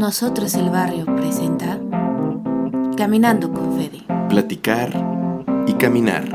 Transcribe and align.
Nosotros 0.00 0.54
el 0.54 0.70
Barrio 0.70 1.04
presenta 1.04 1.78
Caminando 2.96 3.52
con 3.52 3.76
Fede. 3.76 4.02
Platicar 4.30 4.90
y 5.66 5.74
caminar. 5.74 6.26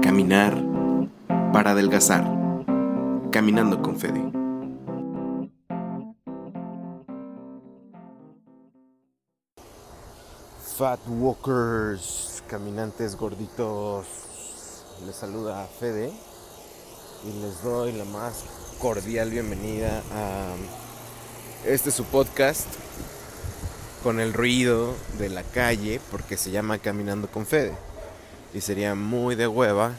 Caminar 0.00 0.56
para 1.52 1.72
adelgazar. 1.72 2.24
Caminando 3.30 3.82
con 3.82 3.98
Fede. 3.98 4.32
Fat 10.78 11.00
Walkers, 11.06 12.42
caminantes 12.48 13.14
gorditos, 13.14 14.06
les 15.04 15.14
saluda 15.14 15.66
Fede 15.66 16.10
y 17.26 17.42
les 17.42 17.62
doy 17.62 17.92
la 17.92 18.06
más 18.06 18.46
cordial 18.80 19.28
bienvenida 19.28 20.02
a 20.14 20.89
este 21.66 21.90
su 21.90 22.04
podcast 22.04 22.66
con 24.02 24.18
el 24.18 24.32
ruido 24.32 24.94
de 25.18 25.28
la 25.28 25.42
calle 25.42 26.00
porque 26.10 26.36
se 26.36 26.50
llama 26.50 26.78
Caminando 26.78 27.28
con 27.28 27.44
Fede 27.44 27.74
y 28.54 28.62
sería 28.62 28.94
muy 28.94 29.34
de 29.34 29.46
hueva 29.46 29.92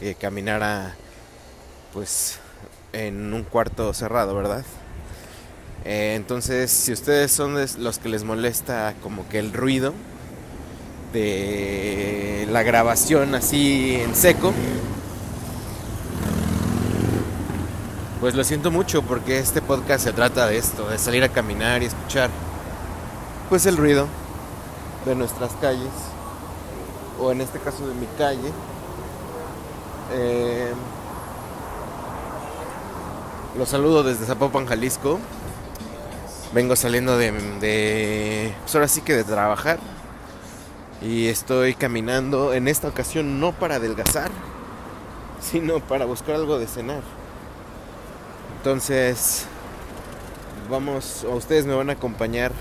que 0.00 0.16
caminara 0.16 0.96
pues 1.92 2.38
en 2.92 3.32
un 3.32 3.44
cuarto 3.44 3.94
cerrado, 3.94 4.34
¿verdad? 4.34 4.64
Eh, 5.84 6.14
entonces, 6.16 6.70
si 6.70 6.92
ustedes 6.92 7.30
son 7.30 7.54
los 7.78 7.98
que 7.98 8.08
les 8.08 8.24
molesta 8.24 8.94
como 9.02 9.28
que 9.28 9.38
el 9.38 9.52
ruido 9.52 9.94
de 11.12 12.46
la 12.50 12.62
grabación 12.62 13.34
así 13.34 13.96
en 13.96 14.14
seco, 14.14 14.52
pues 18.22 18.36
lo 18.36 18.44
siento 18.44 18.70
mucho 18.70 19.02
porque 19.02 19.40
este 19.40 19.60
podcast 19.60 20.04
se 20.04 20.12
trata 20.12 20.46
de 20.46 20.56
esto, 20.56 20.88
de 20.88 20.96
salir 20.96 21.24
a 21.24 21.28
caminar 21.28 21.82
y 21.82 21.86
escuchar 21.86 22.30
pues 23.48 23.66
el 23.66 23.76
ruido 23.76 24.06
de 25.04 25.16
nuestras 25.16 25.50
calles, 25.54 25.90
o 27.18 27.32
en 27.32 27.40
este 27.40 27.58
caso 27.58 27.84
de 27.84 27.94
mi 27.94 28.06
calle. 28.16 28.52
Eh, 30.12 30.72
los 33.58 33.68
saludo 33.68 34.04
desde 34.04 34.24
Zapopan, 34.24 34.66
Jalisco. 34.66 35.18
Vengo 36.54 36.76
saliendo 36.76 37.18
de, 37.18 37.32
de 37.32 38.54
pues 38.62 38.72
ahora 38.76 38.86
sí 38.86 39.00
que 39.00 39.14
de 39.16 39.24
trabajar. 39.24 39.80
Y 41.00 41.26
estoy 41.26 41.74
caminando 41.74 42.54
en 42.54 42.68
esta 42.68 42.86
ocasión 42.86 43.40
no 43.40 43.50
para 43.50 43.74
adelgazar 43.76 44.30
sino 45.40 45.80
para 45.80 46.04
buscar 46.04 46.36
algo 46.36 46.60
de 46.60 46.68
cenar 46.68 47.02
entonces 48.62 49.46
vamos 50.70 51.24
o 51.24 51.34
ustedes 51.34 51.66
me 51.66 51.74
van 51.74 51.90
a 51.90 51.94
acompañar 51.94 52.52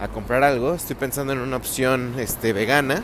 a 0.00 0.08
comprar 0.08 0.44
algo 0.44 0.74
estoy 0.74 0.96
pensando 0.96 1.32
en 1.32 1.38
una 1.38 1.56
opción 1.56 2.14
este 2.18 2.52
vegana 2.52 3.02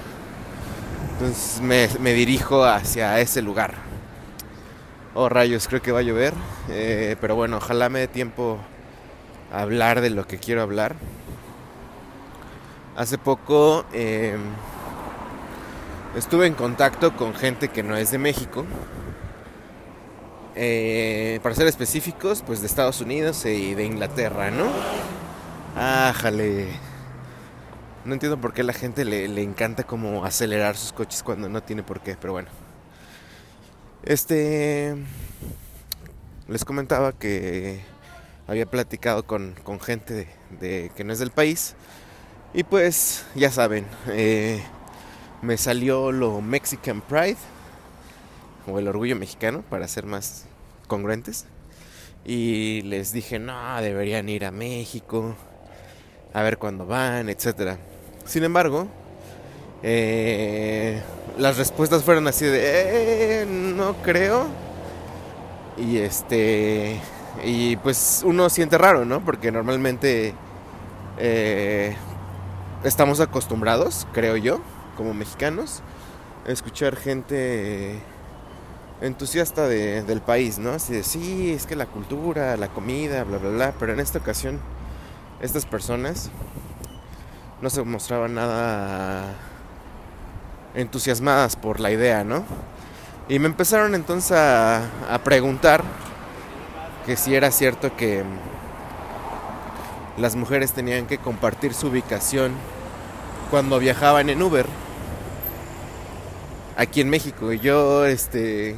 entonces 1.12 1.60
me, 1.62 2.12
dirijo 2.12 2.64
hacia 2.64 3.18
ese 3.20 3.40
lugar 3.40 3.74
oh 5.14 5.28
rayos 5.28 5.66
creo 5.66 5.80
que 5.80 5.92
va 5.92 6.00
a 6.00 6.02
llover 6.02 6.34
eh, 6.68 7.16
pero 7.20 7.36
bueno 7.36 7.56
ojalá 7.56 7.88
me 7.88 8.00
dé 8.00 8.08
tiempo 8.08 8.60
hablar 9.54 10.00
de 10.00 10.10
lo 10.10 10.26
que 10.26 10.38
quiero 10.38 10.62
hablar. 10.62 10.96
Hace 12.96 13.18
poco 13.18 13.84
em, 13.92 14.40
estuve 16.16 16.46
en 16.46 16.54
contacto 16.54 17.16
con 17.16 17.34
gente 17.34 17.68
que 17.68 17.82
no 17.82 17.96
es 17.96 18.10
de 18.10 18.18
México. 18.18 18.64
Eh, 20.56 21.40
para 21.42 21.54
ser 21.54 21.66
específicos, 21.66 22.42
pues 22.46 22.60
de 22.60 22.66
Estados 22.66 23.00
Unidos 23.00 23.44
y 23.44 23.74
de 23.74 23.84
Inglaterra, 23.84 24.50
¿no? 24.50 24.68
Ájale. 25.76 26.68
No 28.04 28.12
entiendo 28.14 28.40
por 28.40 28.52
qué 28.52 28.60
a 28.60 28.64
la 28.64 28.72
gente 28.72 29.04
le, 29.04 29.28
le 29.28 29.42
encanta 29.42 29.84
como 29.84 30.24
acelerar 30.24 30.76
sus 30.76 30.92
coches 30.92 31.22
cuando 31.22 31.48
no 31.48 31.62
tiene 31.62 31.82
por 31.82 32.00
qué, 32.00 32.16
pero 32.20 32.34
bueno. 32.34 32.48
Este. 34.04 34.94
Les 36.46 36.64
comentaba 36.64 37.12
que 37.12 37.80
había 38.46 38.66
platicado 38.66 39.26
con, 39.26 39.54
gente 39.80 40.28
de, 40.60 40.90
que 40.94 41.04
no 41.04 41.12
es 41.12 41.18
del 41.18 41.30
país. 41.30 41.74
Y 42.52 42.64
pues 42.64 43.24
ya 43.34 43.50
saben, 43.50 43.86
eh, 44.08 44.62
me 45.42 45.56
salió 45.56 46.12
lo 46.12 46.40
Mexican 46.40 47.00
Pride, 47.00 47.38
o 48.66 48.78
el 48.78 48.88
orgullo 48.88 49.16
mexicano, 49.16 49.62
para 49.68 49.88
ser 49.88 50.06
más 50.06 50.46
congruentes. 50.86 51.46
Y 52.24 52.82
les 52.82 53.12
dije, 53.12 53.38
no, 53.38 53.80
deberían 53.82 54.28
ir 54.28 54.44
a 54.44 54.50
México, 54.50 55.36
a 56.32 56.42
ver 56.42 56.58
cuándo 56.58 56.86
van, 56.86 57.28
etc. 57.28 57.76
Sin 58.24 58.44
embargo, 58.44 58.88
eh, 59.82 61.02
las 61.38 61.58
respuestas 61.58 62.02
fueron 62.02 62.26
así 62.26 62.46
de, 62.46 63.42
eh, 63.42 63.46
no 63.46 63.94
creo. 64.02 64.46
Y 65.76 65.98
este, 65.98 67.00
y 67.44 67.76
pues 67.76 68.22
uno 68.24 68.48
siente 68.48 68.78
raro, 68.78 69.04
¿no? 69.04 69.24
Porque 69.24 69.50
normalmente 69.52 70.34
eh, 71.18 71.94
estamos 72.84 73.20
acostumbrados, 73.20 74.06
creo 74.12 74.36
yo, 74.36 74.60
como 74.96 75.12
mexicanos, 75.14 75.82
a 76.46 76.52
escuchar 76.52 76.96
gente 76.96 77.98
entusiasta 79.00 79.68
del 79.68 80.20
país, 80.20 80.58
¿no? 80.58 80.70
Así 80.70 80.92
de, 80.92 81.02
sí, 81.02 81.52
es 81.52 81.66
que 81.66 81.76
la 81.76 81.86
cultura, 81.86 82.56
la 82.56 82.68
comida, 82.68 83.24
bla, 83.24 83.38
bla, 83.38 83.50
bla. 83.50 83.74
Pero 83.78 83.92
en 83.92 84.00
esta 84.00 84.18
ocasión, 84.18 84.60
estas 85.40 85.66
personas 85.66 86.30
no 87.60 87.70
se 87.70 87.82
mostraban 87.82 88.34
nada 88.34 89.34
entusiasmadas 90.74 91.56
por 91.56 91.80
la 91.80 91.90
idea, 91.90 92.24
¿no? 92.24 92.44
Y 93.28 93.38
me 93.38 93.46
empezaron 93.46 93.94
entonces 93.94 94.32
a, 94.32 94.82
a 95.10 95.18
preguntar 95.24 95.82
que 97.06 97.16
si 97.16 97.34
era 97.34 97.50
cierto 97.50 97.96
que 97.96 98.22
las 100.16 100.36
mujeres 100.36 100.72
tenían 100.72 101.06
que 101.06 101.18
compartir 101.18 101.74
su 101.74 101.88
ubicación 101.88 102.52
cuando 103.50 103.78
viajaban 103.78 104.30
en 104.30 104.42
Uber 104.42 104.66
aquí 106.76 107.00
en 107.00 107.10
México. 107.10 107.52
Yo 107.52 108.04
este 108.04 108.76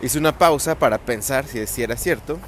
hice 0.00 0.18
una 0.18 0.36
pausa 0.36 0.78
para 0.78 0.98
pensar 0.98 1.46
si, 1.46 1.66
si 1.66 1.82
era 1.82 1.96
cierto 1.96 2.38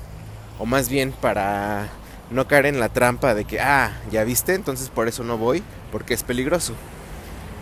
o 0.58 0.66
más 0.66 0.88
bien 0.88 1.12
para 1.12 1.88
no 2.30 2.46
caer 2.46 2.66
en 2.66 2.80
la 2.80 2.88
trampa 2.88 3.34
de 3.34 3.44
que, 3.44 3.60
ah, 3.60 3.92
ya 4.10 4.24
viste, 4.24 4.54
entonces 4.54 4.90
por 4.90 5.08
eso 5.08 5.24
no 5.24 5.38
voy, 5.38 5.62
porque 5.90 6.14
es 6.14 6.22
peligroso. 6.22 6.74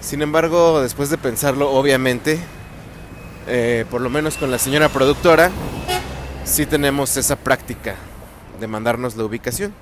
Sin 0.00 0.22
embargo, 0.22 0.80
después 0.82 1.10
de 1.10 1.18
pensarlo, 1.18 1.70
obviamente, 1.70 2.38
eh, 3.46 3.84
por 3.90 4.00
lo 4.00 4.10
menos 4.10 4.36
con 4.36 4.50
la 4.50 4.58
señora 4.58 4.88
productora, 4.88 5.50
sí 6.44 6.66
tenemos 6.66 7.16
esa 7.16 7.36
práctica 7.36 7.94
de 8.60 8.66
mandarnos 8.66 9.16
la 9.16 9.24
ubicación. 9.24 9.72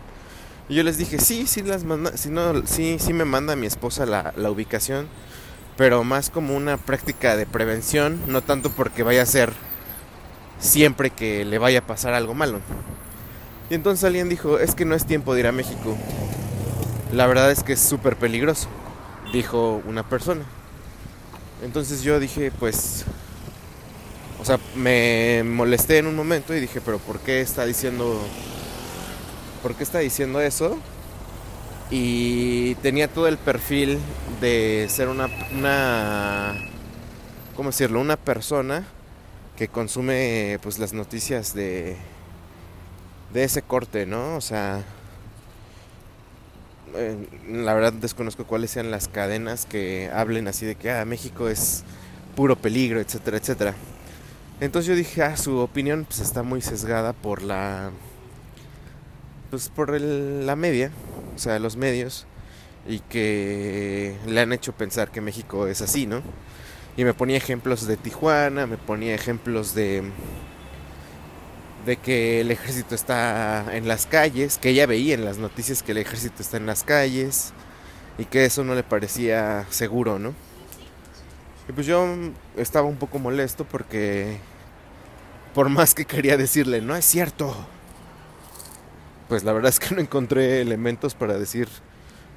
Y 0.69 0.77
yo 0.77 0.83
les 0.83 0.97
dije, 0.97 1.19
sí, 1.19 1.47
sí 1.47 1.63
las 1.63 1.85
manda, 1.85 2.13
sí, 2.17 2.99
sí 2.99 3.13
me 3.13 3.25
manda 3.25 3.55
mi 3.57 3.67
esposa 3.67 4.07
la, 4.07 4.51
ubicación, 4.51 5.09
pero 5.77 6.05
más 6.05 6.31
como 6.31 6.57
una 6.57 6.77
práctica 6.77 7.37
de 7.37 7.47
prevención, 7.47 8.21
no 8.27 8.43
tanto 8.43 8.71
porque 8.71 9.03
vaya 9.03 9.23
a 9.23 9.27
ser 9.27 9.53
siempre 10.59 11.11
que 11.11 11.45
le 11.45 11.59
vaya 11.59 11.81
a 11.81 11.87
pasar 11.87 12.15
algo 12.15 12.35
malo. 12.35 12.61
Y 13.71 13.75
entonces 13.75 14.05
alguien 14.05 14.29
dijo, 14.29 14.59
es 14.59 14.75
que 14.75 14.85
no 14.85 14.95
es 14.95 15.07
tiempo 15.07 15.35
de 15.35 15.41
ir 15.41 15.47
a 15.47 15.53
México. 15.53 15.97
La 17.13 17.27
verdad 17.27 17.51
es 17.51 17.63
que 17.63 17.75
es 17.75 17.81
súper 17.81 18.17
peligroso, 18.17 18.69
dijo 19.33 19.83
una 19.87 20.09
persona. 20.09 20.45
Entonces 21.63 22.03
yo 22.03 22.21
dije, 22.21 22.53
pues 22.59 23.05
o 24.45 24.47
sea, 24.47 24.61
me 24.77 25.43
molesté 25.43 25.97
en 25.97 26.07
un 26.07 26.15
momento 26.15 26.55
y 26.55 26.61
dije, 26.61 26.83
pero 26.83 26.99
¿por 26.99 27.19
qué 27.21 27.41
está 27.41 27.65
diciendo... 27.65 28.21
¿Por 29.63 29.75
qué 29.75 29.83
está 29.83 30.01
diciendo 30.01 30.39
eso? 30.39 30.79
Y 31.91 32.75
tenía 32.77 33.09
todo 33.09 33.29
el 33.29 33.39
perfil 33.39 33.99
de 34.41 34.87
ser 34.89 35.09
una... 35.09 35.29
una 35.55 36.55
¿Cómo 37.57 37.71
decirlo? 37.71 38.01
Una 38.01 38.17
persona 38.17 38.85
que 39.57 39.69
consume 39.69 40.59
pues 40.63 40.79
las 40.79 40.93
noticias 40.93 41.55
de... 41.55 41.97
De 43.33 43.45
ese 43.45 43.63
corte, 43.63 44.07
¿no? 44.07 44.37
O 44.37 44.41
sea... 44.41 44.83
Eh, 46.97 47.29
la 47.49 47.75
verdad 47.75 47.93
desconozco 47.93 48.45
cuáles 48.45 48.71
sean 48.71 48.93
las 48.93 49.09
cadenas 49.09 49.67
que 49.67 50.11
hablen 50.15 50.47
así 50.47 50.65
de 50.65 50.77
que 50.77 50.93
ah, 50.93 51.05
México 51.05 51.49
es 51.49 51.83
puro 52.37 52.57
peligro, 52.57 53.01
etcétera, 53.01 53.37
etcétera. 53.37 53.75
Entonces 54.61 54.89
yo 54.89 54.95
dije, 54.95 55.23
ah, 55.23 55.37
su 55.37 55.59
opinión 55.59 56.05
pues 56.05 56.21
está 56.21 56.43
muy 56.43 56.63
sesgada 56.63 57.13
por 57.13 57.43
la 57.43 57.91
pues 59.51 59.69
por 59.69 60.01
la 60.01 60.57
media, 60.57 60.91
o 61.35 61.39
sea, 61.39 61.59
los 61.59 61.77
medios 61.77 62.27
y 62.89 63.01
que 63.01 64.17
le 64.27 64.41
han 64.41 64.53
hecho 64.53 64.73
pensar 64.73 65.11
que 65.11 65.21
México 65.21 65.67
es 65.67 65.81
así, 65.81 66.07
¿no? 66.07 66.23
Y 66.97 67.05
me 67.05 67.15
ponía 67.15 67.37
ejemplos 67.37 67.87
de 67.87 67.97
Tijuana, 67.97 68.67
me 68.67 68.77
ponía 68.77 69.15
ejemplos 69.15 69.75
de 69.75 70.05
de 71.85 71.97
que 71.97 72.41
el 72.41 72.51
ejército 72.51 72.95
está 72.95 73.77
en 73.77 73.87
las 73.89 74.07
calles, 74.07 74.59
que 74.59 74.71
ella 74.71 74.87
veía 74.87 75.15
en 75.15 75.25
las 75.25 75.39
noticias 75.39 75.83
que 75.83 75.93
el 75.93 75.99
ejército 75.99 76.41
está 76.41 76.57
en 76.57 76.67
las 76.67 76.83
calles 76.83 77.53
y 78.19 78.25
que 78.25 78.45
eso 78.45 78.65
no 78.65 78.75
le 78.75 78.83
parecía 78.83 79.67
seguro, 79.71 80.19
¿no? 80.19 80.35
Y 81.69 81.73
pues 81.73 81.87
yo 81.87 82.07
estaba 82.57 82.87
un 82.87 82.97
poco 82.97 83.19
molesto 83.19 83.65
porque 83.65 84.39
por 85.55 85.69
más 85.69 85.95
que 85.95 86.05
quería 86.05 86.37
decirle, 86.37 86.81
no 86.81 86.97
es 86.97 87.05
cierto, 87.05 87.55
pues 89.29 89.45
la 89.45 89.53
verdad 89.53 89.71
es 89.71 89.81
que 89.81 89.95
no 89.95 90.01
encontré 90.01 90.61
elementos 90.61 91.15
para 91.15 91.39
decir 91.39 91.69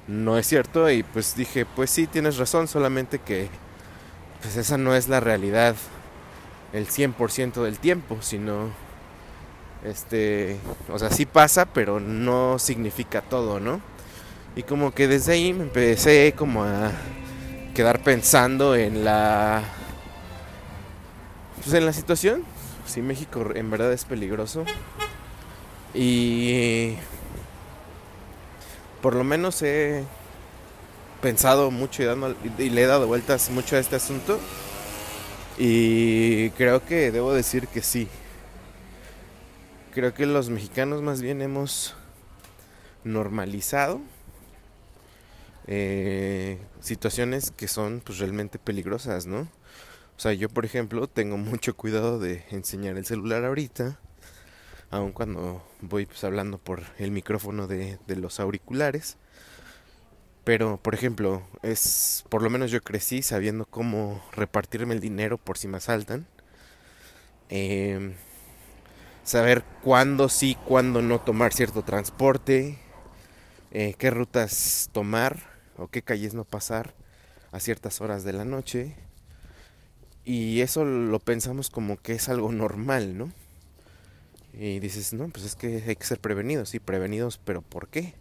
no 0.08 0.38
es 0.38 0.46
cierto 0.46 0.90
y 0.90 1.02
pues 1.02 1.36
dije, 1.36 1.66
pues 1.66 1.90
sí, 1.90 2.06
tienes 2.06 2.38
razón, 2.38 2.66
solamente 2.66 3.18
que 3.18 3.48
pues 4.40 4.56
esa 4.56 4.78
no 4.78 4.94
es 4.94 5.08
la 5.08 5.20
realidad 5.20 5.76
el 6.72 6.88
100% 6.88 7.62
del 7.62 7.78
tiempo, 7.78 8.18
sino 8.20 8.70
este, 9.84 10.56
o 10.90 10.98
sea, 10.98 11.10
sí 11.10 11.26
pasa, 11.26 11.66
pero 11.66 12.00
no 12.00 12.58
significa 12.58 13.20
todo, 13.20 13.60
¿no? 13.60 13.80
Y 14.56 14.62
como 14.62 14.92
que 14.92 15.08
desde 15.08 15.32
ahí 15.32 15.52
me 15.52 15.64
empecé 15.64 16.34
como 16.36 16.64
a 16.64 16.90
quedar 17.74 18.02
pensando 18.02 18.74
en 18.74 19.04
la 19.04 19.62
pues 21.62 21.74
en 21.74 21.84
la 21.84 21.92
situación, 21.92 22.44
si 22.86 23.02
México 23.02 23.44
en 23.54 23.70
verdad 23.70 23.92
es 23.92 24.04
peligroso 24.04 24.64
y 25.94 26.94
por 29.02 29.14
lo 29.14 29.24
menos 29.24 29.62
he 29.62 30.04
pensado 31.20 31.70
mucho 31.70 32.02
y, 32.02 32.70
le 32.70 32.82
he 32.82 32.86
dado 32.86 33.06
vueltas 33.06 33.50
mucho 33.50 33.76
a 33.76 33.78
este 33.78 33.96
asunto 33.96 34.38
y 35.58 36.50
creo 36.50 36.84
que 36.84 37.10
debo 37.10 37.32
decir 37.32 37.66
que 37.68 37.82
sí. 37.82 38.08
Creo 39.92 40.14
que 40.14 40.26
los 40.26 40.50
mexicanos 40.50 41.02
más 41.02 41.22
bien 41.22 41.42
hemos 41.42 41.96
normalizado 43.02 44.00
eh, 45.66 46.58
situaciones 46.80 47.50
que 47.50 47.66
son 47.66 48.00
pues 48.04 48.18
realmente 48.18 48.58
peligrosas, 48.58 49.26
¿no? 49.26 49.40
O 49.40 50.20
sea, 50.20 50.32
yo 50.32 50.48
por 50.48 50.64
ejemplo 50.64 51.08
tengo 51.08 51.36
mucho 51.36 51.76
cuidado 51.76 52.18
de 52.18 52.44
enseñar 52.50 52.96
el 52.96 53.06
celular 53.06 53.44
ahorita, 53.44 53.98
aun 54.90 55.12
cuando 55.12 55.62
voy 55.80 56.06
pues 56.06 56.24
hablando 56.24 56.58
por 56.58 56.82
el 56.98 57.10
micrófono 57.10 57.66
de, 57.66 57.98
los 58.08 58.40
auriculares. 58.40 59.16
Pero, 60.44 60.78
por 60.78 60.94
ejemplo, 60.94 61.42
es 61.62 62.24
por 62.30 62.42
lo 62.42 62.50
menos 62.50 62.70
yo 62.70 62.82
crecí 62.82 63.22
sabiendo 63.22 63.66
cómo 63.66 64.24
repartirme 64.32 64.94
el 64.94 65.00
dinero 65.00 65.36
por 65.36 65.58
si 65.58 65.68
me 65.68 65.76
asaltan. 65.76 66.26
Em, 67.50 68.14
saber 69.24 69.62
cuándo 69.82 70.28
sí, 70.28 70.56
cuándo 70.66 71.02
no 71.02 71.20
tomar 71.20 71.52
cierto 71.52 71.82
transporte, 71.82 72.78
eh, 73.72 73.94
qué 73.98 74.10
rutas 74.10 74.88
tomar 74.92 75.38
o 75.76 75.88
qué 75.88 76.02
calles 76.02 76.34
no 76.34 76.44
pasar 76.44 76.94
a 77.52 77.60
ciertas 77.60 78.00
horas 78.00 78.24
de 78.24 78.32
la 78.32 78.44
noche. 78.44 78.96
Y 80.24 80.60
eso 80.62 80.84
lo 80.84 81.20
pensamos 81.20 81.70
como 81.70 81.98
que 81.98 82.12
es 82.14 82.28
algo 82.28 82.52
normal, 82.52 83.16
¿no? 83.18 83.32
Y 84.58 84.80
dices, 84.80 85.12
no, 85.12 85.28
pues 85.28 85.44
es 85.44 85.54
que 85.54 85.84
hay 85.86 85.94
que 85.94 86.04
ser 86.04 86.18
prevenidos, 86.18 86.70
sí, 86.70 86.80
prevenidos, 86.80 87.38
pero 87.38 87.62
¿por 87.62 87.86
qué? 87.86 88.14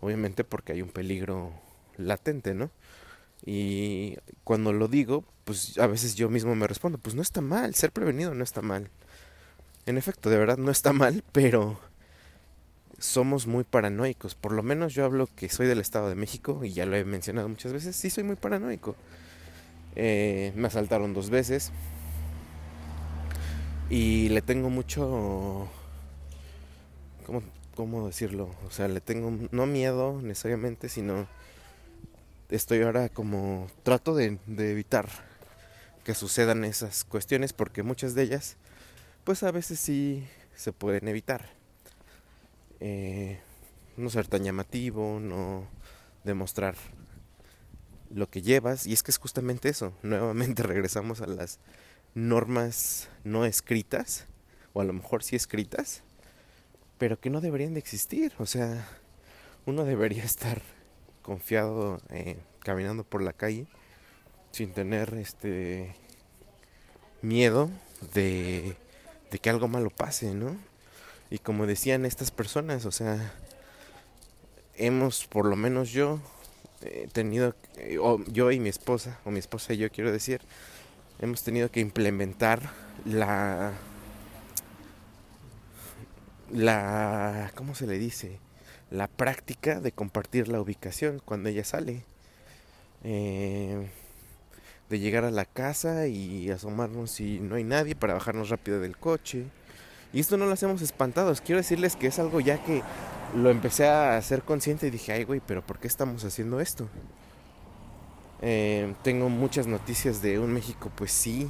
Obviamente 0.00 0.42
porque 0.42 0.72
hay 0.72 0.82
un 0.82 0.88
peligro 0.88 1.52
latente, 1.96 2.54
¿no? 2.54 2.70
Y 3.46 4.16
cuando 4.42 4.72
lo 4.72 4.88
digo, 4.88 5.24
pues 5.44 5.78
a 5.78 5.86
veces 5.86 6.16
yo 6.16 6.28
mismo 6.28 6.56
me 6.56 6.66
respondo, 6.66 6.98
pues 6.98 7.14
no 7.14 7.22
está 7.22 7.40
mal, 7.40 7.76
ser 7.76 7.92
prevenido 7.92 8.34
no 8.34 8.42
está 8.42 8.62
mal. 8.62 8.90
En 9.86 9.96
efecto, 9.96 10.28
de 10.28 10.38
verdad 10.38 10.58
no 10.58 10.72
está 10.72 10.92
mal, 10.92 11.22
pero 11.30 11.78
somos 12.98 13.46
muy 13.46 13.62
paranoicos. 13.62 14.34
Por 14.34 14.52
lo 14.52 14.64
menos 14.64 14.92
yo 14.92 15.04
hablo 15.04 15.28
que 15.36 15.48
soy 15.48 15.68
del 15.68 15.80
Estado 15.80 16.08
de 16.08 16.16
México 16.16 16.64
y 16.64 16.72
ya 16.72 16.84
lo 16.84 16.96
he 16.96 17.04
mencionado 17.04 17.48
muchas 17.48 17.72
veces, 17.72 17.94
sí 17.94 18.10
soy 18.10 18.24
muy 18.24 18.36
paranoico. 18.36 18.96
Eh, 19.94 20.52
me 20.56 20.66
asaltaron 20.66 21.14
dos 21.14 21.30
veces 21.30 21.70
y 23.90 24.30
le 24.30 24.40
tengo 24.40 24.70
mucho... 24.70 25.68
¿Cómo 27.26 27.42
¿cómo 27.80 28.06
decirlo? 28.06 28.54
O 28.66 28.70
sea, 28.70 28.88
le 28.88 29.00
tengo 29.00 29.48
no 29.52 29.64
miedo 29.64 30.20
necesariamente, 30.20 30.90
sino 30.90 31.26
estoy 32.50 32.82
ahora 32.82 33.08
como 33.08 33.68
trato 33.82 34.14
de, 34.14 34.38
evitar 34.58 35.08
que 36.04 36.14
sucedan 36.14 36.64
esas 36.64 37.04
cuestiones 37.04 37.54
porque 37.54 37.82
muchas 37.82 38.14
de 38.14 38.24
ellas, 38.24 38.58
pues 39.24 39.42
a 39.44 39.50
veces 39.50 39.80
sí 39.80 40.28
se 40.54 40.72
pueden 40.72 41.08
evitar. 41.08 41.48
Eh, 42.80 43.40
no 43.96 44.10
ser 44.10 44.26
tan 44.26 44.44
llamativo, 44.44 45.18
no 45.18 45.66
demostrar 46.24 46.74
lo 48.10 48.28
que 48.28 48.42
llevas. 48.42 48.86
Y 48.86 48.92
es 48.92 49.02
que 49.02 49.10
es 49.10 49.16
justamente 49.16 49.70
eso. 49.70 49.94
Nuevamente 50.02 50.62
regresamos 50.64 51.22
a 51.22 51.26
las 51.26 51.58
normas 52.14 53.08
no 53.24 53.44
escritas, 53.44 54.26
o 54.72 54.80
a 54.80 54.84
lo 54.84 54.92
mejor 54.92 55.22
sí 55.22 55.36
escritas, 55.36 56.02
pero 56.98 57.18
que 57.20 57.30
no 57.30 57.40
deberían 57.40 57.74
de 57.74 57.80
existir. 57.80 58.32
O 58.38 58.46
sea, 58.46 58.88
uno 59.66 59.84
debería 59.84 60.24
estar 60.24 60.62
confiado 61.22 62.00
eh, 62.10 62.36
caminando 62.60 63.04
por 63.04 63.22
la 63.22 63.32
calle 63.32 63.66
sin 64.52 64.72
tener 64.72 65.14
este 65.14 65.94
miedo 67.22 67.70
de, 68.14 68.76
de 69.30 69.38
que 69.38 69.50
algo 69.50 69.68
malo 69.68 69.90
pase, 69.90 70.34
¿no? 70.34 70.56
Y 71.30 71.38
como 71.38 71.66
decían 71.66 72.04
estas 72.04 72.32
personas, 72.32 72.84
o 72.86 72.90
sea, 72.90 73.32
hemos, 74.74 75.26
por 75.26 75.46
lo 75.46 75.54
menos 75.54 75.90
yo, 75.90 76.18
eh, 76.82 77.08
tenido, 77.12 77.54
eh, 77.76 77.98
o 78.00 78.24
yo 78.24 78.50
y 78.50 78.58
mi 78.58 78.68
esposa, 78.68 79.20
o 79.24 79.30
mi 79.30 79.38
esposa 79.38 79.74
y 79.74 79.76
yo 79.76 79.90
quiero 79.90 80.10
decir, 80.10 80.40
hemos 81.20 81.42
tenido 81.42 81.70
que 81.70 81.80
implementar 81.80 82.70
la 83.04 83.72
la, 86.52 87.52
¿cómo 87.54 87.74
se 87.74 87.86
le 87.86 87.98
dice? 87.98 88.38
La 88.90 89.06
práctica 89.06 89.80
de 89.80 89.92
compartir 89.92 90.48
la 90.48 90.60
ubicación 90.60 91.22
cuando 91.24 91.48
ella 91.48 91.64
sale. 91.64 92.04
Eh, 93.04 93.88
de 94.88 94.98
llegar 94.98 95.24
a 95.24 95.30
la 95.30 95.44
casa 95.44 96.08
y 96.08 96.50
asomarnos 96.50 97.12
si 97.12 97.38
no 97.38 97.54
hay 97.54 97.62
nadie 97.62 97.94
para 97.94 98.14
bajarnos 98.14 98.48
rápido 98.48 98.80
del 98.80 98.96
coche. 98.96 99.44
Y 100.12 100.18
esto 100.18 100.36
no 100.36 100.46
lo 100.46 100.52
hacemos 100.52 100.82
espantados. 100.82 101.40
Quiero 101.40 101.60
decirles 101.60 101.94
que 101.94 102.08
es 102.08 102.18
algo 102.18 102.40
ya 102.40 102.62
que 102.64 102.82
lo 103.36 103.50
empecé 103.50 103.86
a 103.86 104.16
hacer 104.16 104.42
consciente 104.42 104.88
y 104.88 104.90
dije, 104.90 105.12
ay 105.12 105.22
güey, 105.22 105.40
pero 105.46 105.64
¿por 105.64 105.78
qué 105.78 105.86
estamos 105.86 106.24
haciendo 106.24 106.60
esto? 106.60 106.88
Eh, 108.42 108.94
tengo 109.02 109.28
muchas 109.28 109.66
noticias 109.66 110.22
de 110.22 110.38
un 110.38 110.52
México, 110.52 110.90
pues 110.94 111.12
sí, 111.12 111.48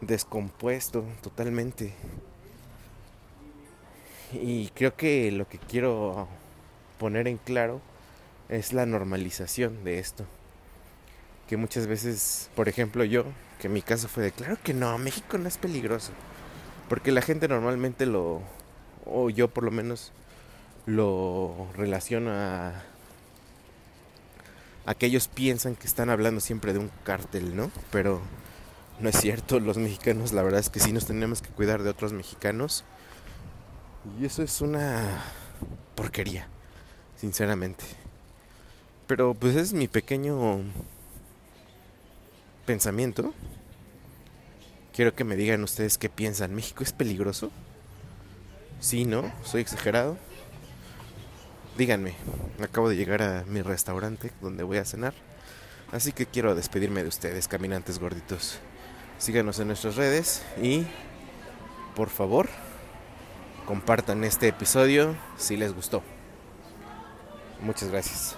descompuesto 0.00 1.04
totalmente. 1.22 1.92
Y 4.32 4.68
creo 4.68 4.94
que 4.96 5.32
lo 5.32 5.48
que 5.48 5.58
quiero 5.58 6.28
poner 6.98 7.26
en 7.26 7.38
claro 7.38 7.80
es 8.48 8.72
la 8.72 8.86
normalización 8.86 9.82
de 9.84 9.98
esto. 9.98 10.24
Que 11.48 11.56
muchas 11.56 11.88
veces, 11.88 12.50
por 12.54 12.68
ejemplo 12.68 13.02
yo, 13.02 13.24
que 13.58 13.68
mi 13.68 13.82
caso 13.82 14.06
fue 14.06 14.22
de, 14.22 14.32
claro 14.32 14.56
que 14.62 14.74
no, 14.74 14.96
México 14.98 15.38
no 15.38 15.48
es 15.48 15.58
peligroso. 15.58 16.12
Porque 16.88 17.10
la 17.10 17.22
gente 17.22 17.48
normalmente 17.48 18.06
lo, 18.06 18.42
o 19.04 19.30
yo 19.30 19.48
por 19.48 19.64
lo 19.64 19.72
menos, 19.72 20.12
lo 20.86 21.68
relaciona 21.76 22.68
a, 22.68 22.84
que 24.98 25.06
ellos 25.06 25.28
piensan 25.28 25.76
que 25.76 25.86
están 25.86 26.10
hablando 26.10 26.40
siempre 26.40 26.72
de 26.72 26.78
un 26.78 26.90
cártel, 27.04 27.56
¿no? 27.56 27.70
Pero 27.90 28.20
no 28.98 29.08
es 29.08 29.20
cierto, 29.20 29.60
los 29.60 29.78
mexicanos 29.78 30.32
la 30.32 30.42
verdad 30.42 30.60
es 30.60 30.68
que 30.68 30.80
sí 30.80 30.92
nos 30.92 31.06
tenemos 31.06 31.42
que 31.42 31.48
cuidar 31.50 31.82
de 31.82 31.90
otros 31.90 32.12
mexicanos 32.12 32.84
y 34.20 34.24
eso 34.24 34.42
es 34.42 34.60
una 34.60 35.22
porquería, 35.94 36.48
sinceramente. 37.16 37.84
Pero 39.06 39.34
pues 39.34 39.56
es 39.56 39.72
mi 39.72 39.88
pequeño 39.88 40.60
pensamiento. 42.66 43.34
Quiero 44.94 45.14
que 45.14 45.24
me 45.24 45.36
digan 45.36 45.62
ustedes 45.62 45.98
qué 45.98 46.08
piensan. 46.08 46.54
¿México 46.54 46.82
es 46.82 46.92
peligroso? 46.92 47.50
Sí, 48.80 49.04
¿no? 49.04 49.32
¿Soy 49.44 49.60
exagerado? 49.60 50.16
Díganme, 51.80 52.12
acabo 52.62 52.90
de 52.90 52.96
llegar 52.96 53.22
a 53.22 53.42
mi 53.46 53.62
restaurante 53.62 54.32
donde 54.42 54.64
voy 54.64 54.76
a 54.76 54.84
cenar. 54.84 55.14
Así 55.92 56.12
que 56.12 56.26
quiero 56.26 56.54
despedirme 56.54 57.02
de 57.02 57.08
ustedes, 57.08 57.48
caminantes 57.48 57.98
gorditos. 57.98 58.58
Síganos 59.16 59.58
en 59.60 59.68
nuestras 59.68 59.96
redes 59.96 60.42
y, 60.62 60.84
por 61.96 62.10
favor, 62.10 62.50
compartan 63.64 64.24
este 64.24 64.48
episodio 64.48 65.16
si 65.38 65.56
les 65.56 65.72
gustó. 65.72 66.02
Muchas 67.62 67.88
gracias. 67.88 68.36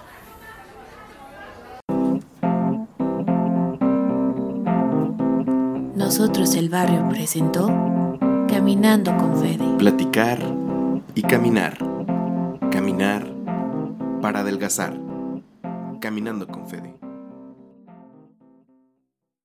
Nosotros 5.97 6.55
el 6.55 6.69
barrio 6.69 7.09
presentó 7.09 7.67
Caminando 8.47 9.17
con 9.17 9.35
Fede. 9.41 9.65
Platicar 9.79 10.39
y 11.13 11.21
caminar. 11.23 11.77
Caminar 12.71 13.32
para 14.23 14.39
adelgazar. 14.39 14.97
Caminando 15.99 16.47
con 16.47 16.65
Fede. 16.65 17.02